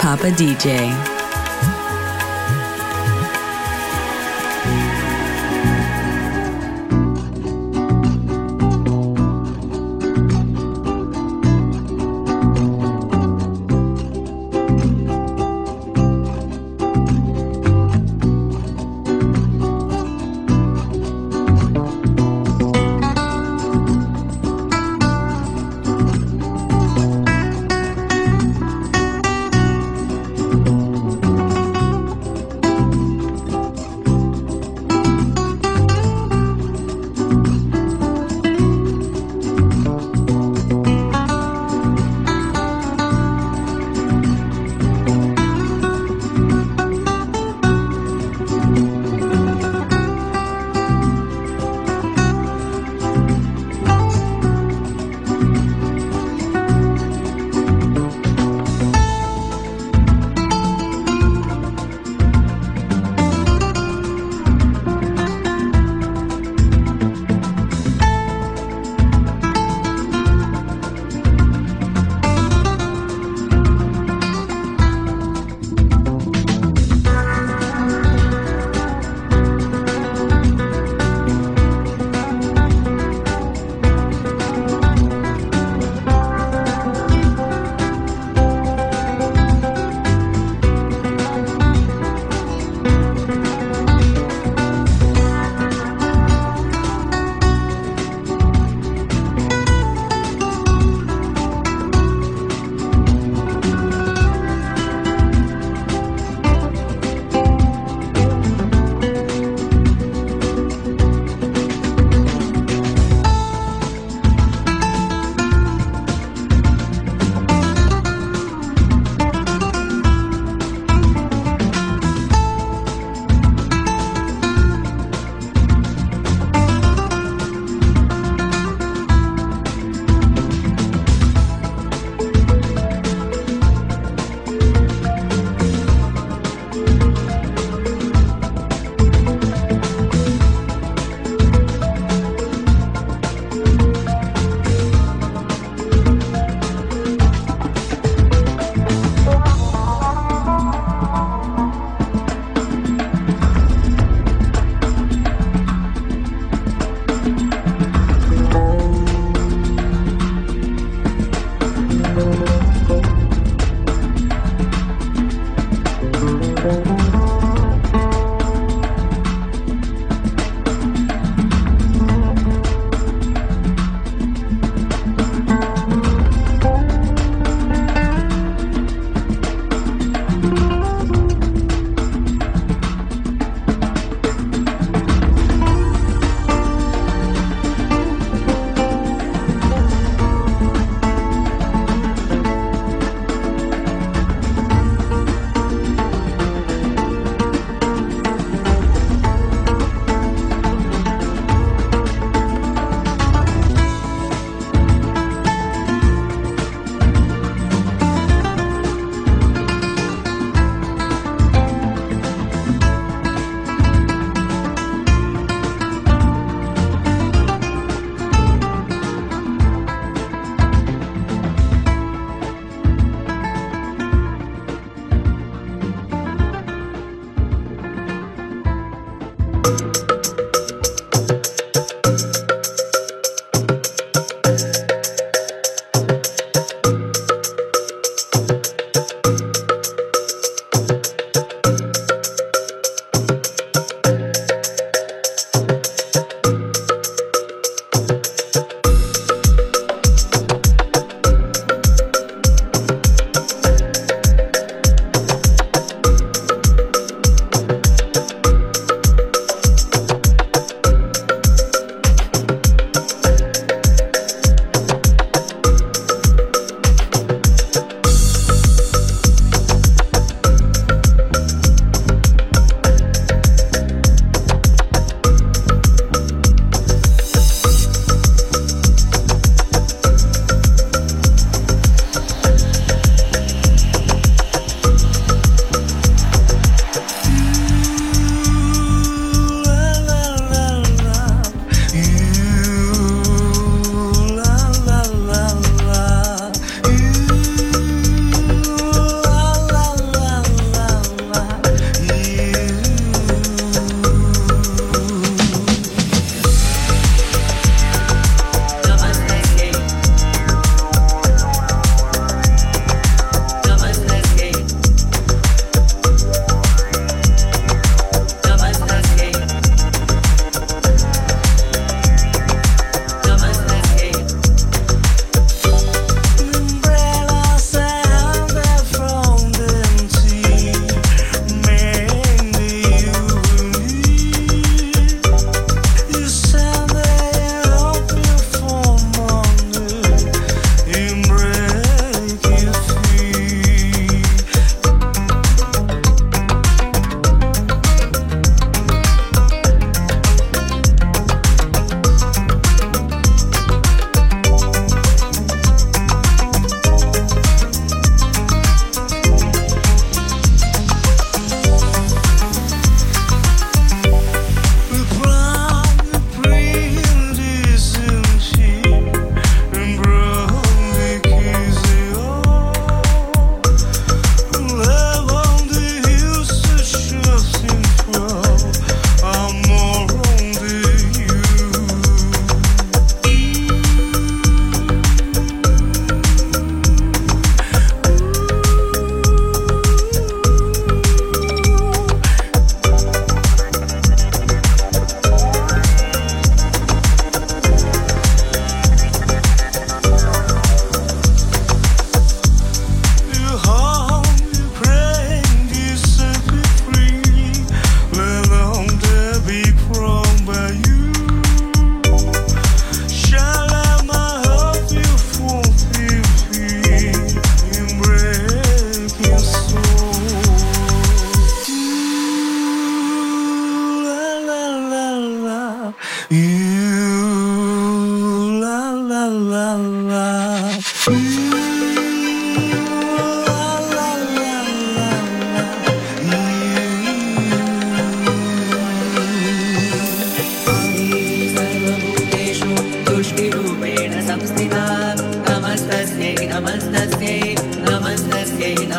[0.00, 1.09] Papa DJ.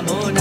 [0.02, 0.41] enamorado.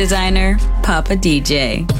[0.00, 1.99] Designer, Papa DJ.